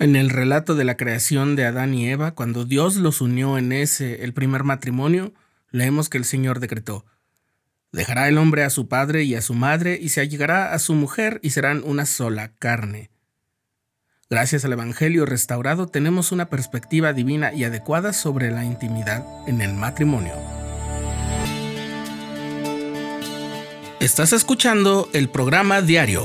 [0.00, 3.72] En el relato de la creación de Adán y Eva, cuando Dios los unió en
[3.72, 5.34] ese, el primer matrimonio,
[5.72, 7.04] leemos que el Señor decretó,
[7.90, 10.94] Dejará el hombre a su padre y a su madre y se allegará a su
[10.94, 13.10] mujer y serán una sola carne.
[14.30, 19.74] Gracias al Evangelio restaurado tenemos una perspectiva divina y adecuada sobre la intimidad en el
[19.74, 20.34] matrimonio.
[24.00, 26.24] Estás escuchando el programa diario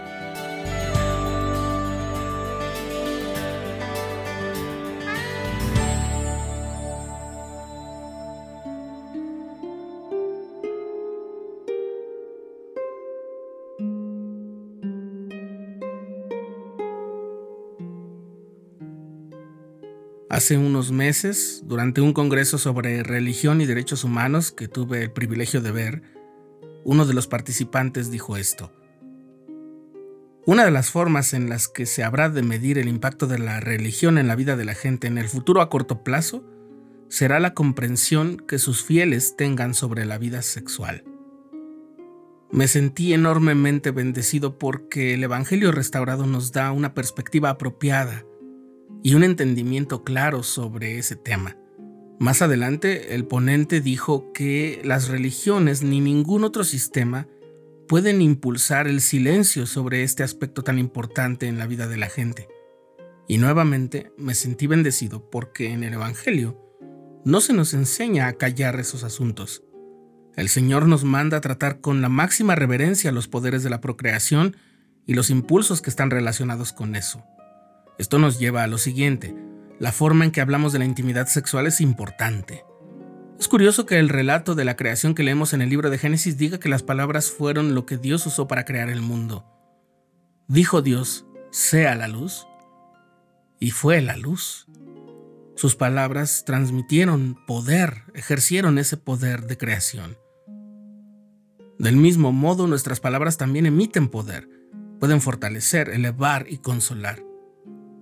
[20.41, 25.61] Hace unos meses, durante un congreso sobre religión y derechos humanos que tuve el privilegio
[25.61, 26.01] de ver,
[26.83, 28.71] uno de los participantes dijo esto.
[30.47, 33.59] Una de las formas en las que se habrá de medir el impacto de la
[33.59, 36.43] religión en la vida de la gente en el futuro a corto plazo
[37.07, 41.03] será la comprensión que sus fieles tengan sobre la vida sexual.
[42.49, 48.25] Me sentí enormemente bendecido porque el Evangelio restaurado nos da una perspectiva apropiada
[49.03, 51.57] y un entendimiento claro sobre ese tema.
[52.19, 57.27] Más adelante, el ponente dijo que las religiones ni ningún otro sistema
[57.87, 62.47] pueden impulsar el silencio sobre este aspecto tan importante en la vida de la gente.
[63.27, 66.57] Y nuevamente me sentí bendecido porque en el Evangelio
[67.25, 69.63] no se nos enseña a callar esos asuntos.
[70.35, 74.55] El Señor nos manda a tratar con la máxima reverencia los poderes de la procreación
[75.05, 77.23] y los impulsos que están relacionados con eso.
[78.01, 79.35] Esto nos lleva a lo siguiente.
[79.77, 82.65] La forma en que hablamos de la intimidad sexual es importante.
[83.39, 86.35] Es curioso que el relato de la creación que leemos en el libro de Génesis
[86.35, 89.45] diga que las palabras fueron lo que Dios usó para crear el mundo.
[90.47, 92.47] Dijo Dios, sea la luz,
[93.59, 94.65] y fue la luz.
[95.55, 100.17] Sus palabras transmitieron poder, ejercieron ese poder de creación.
[101.77, 104.49] Del mismo modo, nuestras palabras también emiten poder,
[104.99, 107.29] pueden fortalecer, elevar y consolar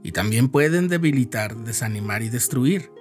[0.03, 2.91] y también pueden debilitar, desanimar y destruir.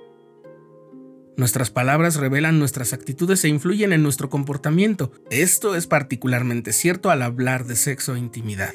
[1.37, 5.13] Nuestras palabras revelan nuestras actitudes e influyen en nuestro comportamiento.
[5.31, 8.75] Esto es particularmente cierto al hablar de sexo e intimidad.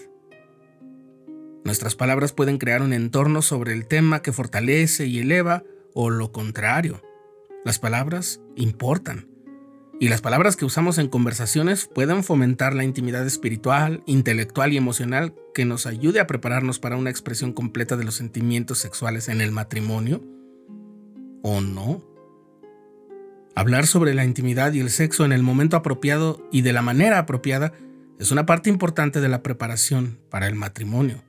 [1.65, 5.63] Nuestras palabras pueden crear un entorno sobre el tema que fortalece y eleva
[5.93, 7.01] o lo contrario.
[7.65, 9.32] Las palabras importan.
[10.03, 15.33] Y las palabras que usamos en conversaciones pueden fomentar la intimidad espiritual, intelectual y emocional
[15.53, 19.51] que nos ayude a prepararnos para una expresión completa de los sentimientos sexuales en el
[19.51, 20.21] matrimonio
[21.41, 22.03] o no.
[23.55, 27.17] Hablar sobre la intimidad y el sexo en el momento apropiado y de la manera
[27.17, 27.71] apropiada
[28.19, 31.23] es una parte importante de la preparación para el matrimonio.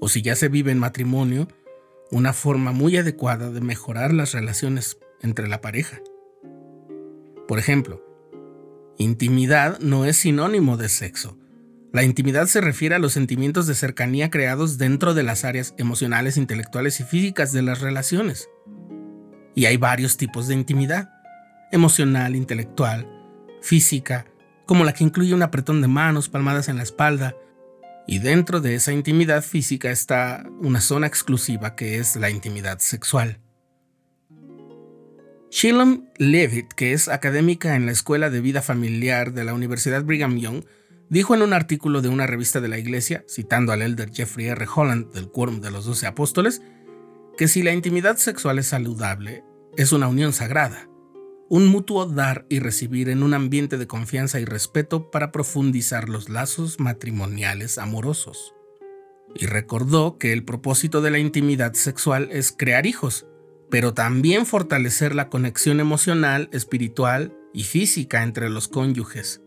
[0.00, 1.46] O si ya se vive en matrimonio,
[2.10, 6.00] una forma muy adecuada de mejorar las relaciones entre la pareja.
[7.48, 8.02] Por ejemplo,
[8.98, 11.38] intimidad no es sinónimo de sexo.
[11.92, 16.36] La intimidad se refiere a los sentimientos de cercanía creados dentro de las áreas emocionales,
[16.36, 18.48] intelectuales y físicas de las relaciones.
[19.54, 21.10] Y hay varios tipos de intimidad.
[21.72, 23.08] Emocional, intelectual,
[23.62, 24.26] física,
[24.66, 27.36] como la que incluye un apretón de manos, palmadas en la espalda.
[28.08, 33.40] Y dentro de esa intimidad física está una zona exclusiva que es la intimidad sexual.
[35.58, 40.36] Shilom Levitt, que es académica en la Escuela de Vida Familiar de la Universidad Brigham
[40.36, 40.66] Young,
[41.08, 44.66] dijo en un artículo de una revista de la Iglesia, citando al elder Jeffrey R.
[44.76, 46.60] Holland del Quórum de los Doce Apóstoles,
[47.38, 49.44] que si la intimidad sexual es saludable,
[49.78, 50.90] es una unión sagrada,
[51.48, 56.28] un mutuo dar y recibir en un ambiente de confianza y respeto para profundizar los
[56.28, 58.52] lazos matrimoniales amorosos.
[59.34, 63.24] Y recordó que el propósito de la intimidad sexual es crear hijos,
[63.70, 69.42] pero también fortalecer la conexión emocional, espiritual y física entre los cónyuges.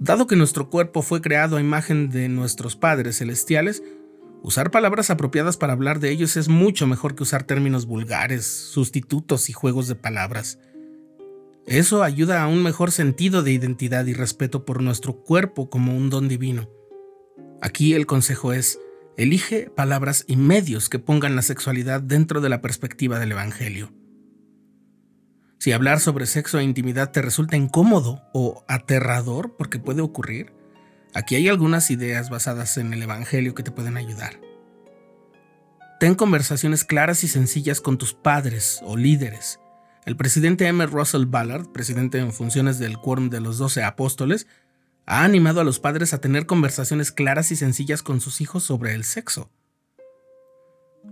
[0.00, 3.84] Dado que nuestro cuerpo fue creado a imagen de nuestros padres celestiales,
[4.42, 9.48] usar palabras apropiadas para hablar de ellos es mucho mejor que usar términos vulgares, sustitutos
[9.48, 10.58] y juegos de palabras.
[11.66, 16.10] Eso ayuda a un mejor sentido de identidad y respeto por nuestro cuerpo como un
[16.10, 16.68] don divino.
[17.60, 18.80] Aquí el consejo es,
[19.16, 23.92] Elige palabras y medios que pongan la sexualidad dentro de la perspectiva del Evangelio.
[25.58, 30.52] Si hablar sobre sexo e intimidad te resulta incómodo o aterrador, porque puede ocurrir,
[31.14, 34.40] aquí hay algunas ideas basadas en el Evangelio que te pueden ayudar.
[36.00, 39.60] Ten conversaciones claras y sencillas con tus padres o líderes.
[40.04, 40.84] el presidente M.
[40.86, 44.48] Russell Ballard, presidente en funciones del Quórum de los Doce Apóstoles,
[45.06, 48.94] ha animado a los padres a tener conversaciones claras y sencillas con sus hijos sobre
[48.94, 49.50] el sexo.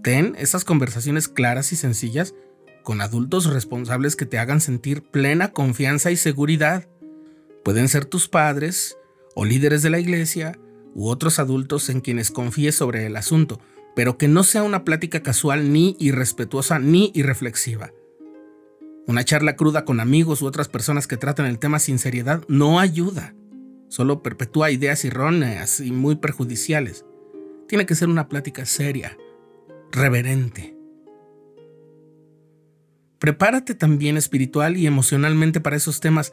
[0.03, 2.35] Ten esas conversaciones claras y sencillas
[2.83, 6.89] con adultos responsables que te hagan sentir plena confianza y seguridad.
[7.65, 8.97] Pueden ser tus padres
[9.35, 10.59] o líderes de la iglesia
[10.95, 13.61] u otros adultos en quienes confíes sobre el asunto,
[13.95, 17.93] pero que no sea una plática casual ni irrespetuosa ni irreflexiva.
[19.07, 22.79] Una charla cruda con amigos u otras personas que tratan el tema sin seriedad no
[22.79, 23.35] ayuda,
[23.91, 27.05] solo perpetúa ideas erróneas y muy perjudiciales.
[27.69, 29.19] Tiene que ser una plática seria,
[29.91, 30.77] reverente.
[33.19, 36.33] Prepárate también espiritual y emocionalmente para esos temas.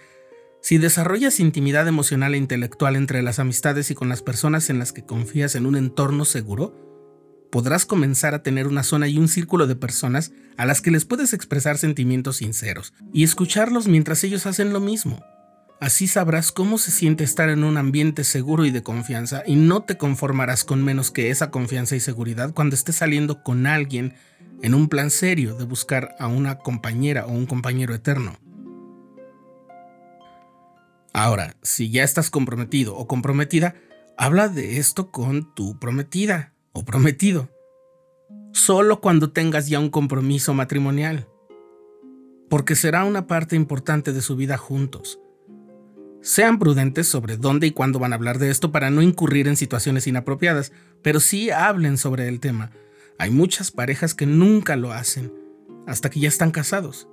[0.61, 4.93] Si desarrollas intimidad emocional e intelectual entre las amistades y con las personas en las
[4.93, 6.87] que confías en un entorno seguro,
[7.51, 11.05] podrás comenzar a tener una zona y un círculo de personas a las que les
[11.05, 15.23] puedes expresar sentimientos sinceros y escucharlos mientras ellos hacen lo mismo.
[15.79, 19.83] Así sabrás cómo se siente estar en un ambiente seguro y de confianza y no
[19.83, 24.15] te conformarás con menos que esa confianza y seguridad cuando estés saliendo con alguien
[24.63, 28.39] en un plan serio de buscar a una compañera o un compañero eterno.
[31.13, 33.75] Ahora, si ya estás comprometido o comprometida,
[34.17, 37.49] habla de esto con tu prometida o prometido.
[38.51, 41.27] Solo cuando tengas ya un compromiso matrimonial.
[42.49, 45.19] Porque será una parte importante de su vida juntos.
[46.27, 49.55] Sean prudentes sobre dónde y cuándo van a hablar de esto para no incurrir en
[49.55, 50.71] situaciones inapropiadas,
[51.01, 52.71] pero sí hablen sobre el tema
[53.19, 55.33] hay muchas parejas que nunca lo hacen
[55.87, 57.07] hasta que ya están casados.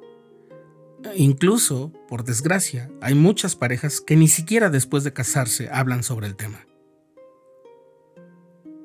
[1.16, 6.36] Incluso, por desgracia, hay muchas parejas que ni siquiera después de casarse hablan sobre el
[6.36, 6.66] tema.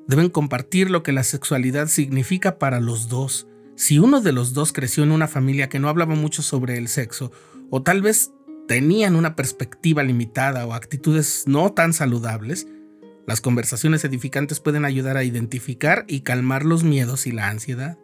[0.06, 3.46] Deben compartir lo que la sexualidad significa para los dos.
[3.76, 6.88] Si uno de los dos creció en una familia que no hablaba mucho sobre el
[6.88, 7.32] sexo,
[7.70, 8.32] o tal vez
[8.70, 12.68] tenían una perspectiva limitada o actitudes no tan saludables,
[13.26, 17.98] las conversaciones edificantes pueden ayudar a identificar y calmar los miedos y la ansiedad.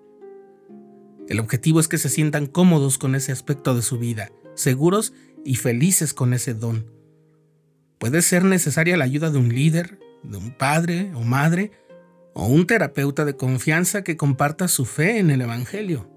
[1.28, 5.12] El objetivo es que se sientan cómodos con ese aspecto de su vida, seguros
[5.44, 6.90] y felices con ese don.
[7.98, 11.70] Puede ser necesaria la ayuda de un líder, de un padre o madre,
[12.34, 16.15] o un terapeuta de confianza que comparta su fe en el Evangelio.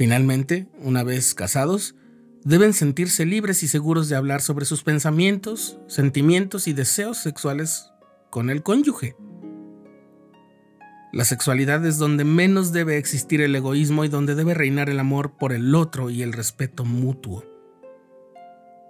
[0.00, 1.94] Finalmente, una vez casados,
[2.42, 7.90] deben sentirse libres y seguros de hablar sobre sus pensamientos, sentimientos y deseos sexuales
[8.30, 9.14] con el cónyuge.
[11.12, 15.36] La sexualidad es donde menos debe existir el egoísmo y donde debe reinar el amor
[15.36, 17.44] por el otro y el respeto mutuo.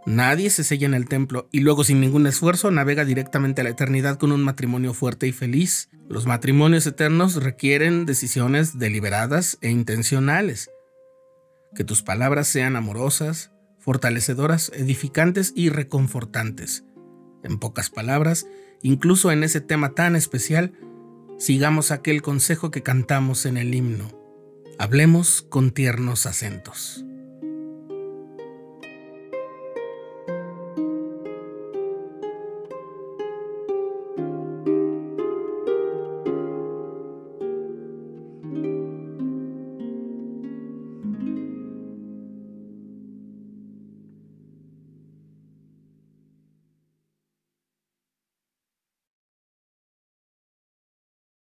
[0.07, 3.71] Nadie se sella en el templo y luego sin ningún esfuerzo navega directamente a la
[3.71, 5.91] eternidad con un matrimonio fuerte y feliz.
[6.09, 10.71] Los matrimonios eternos requieren decisiones deliberadas e intencionales
[11.75, 16.85] que tus palabras sean amorosas, fortalecedoras, edificantes y reconfortantes.
[17.43, 18.47] En pocas palabras,
[18.83, 20.73] incluso en ese tema tan especial,
[21.39, 24.11] sigamos aquel consejo que cantamos en el himno.
[24.79, 27.05] Hablemos con tiernos acentos.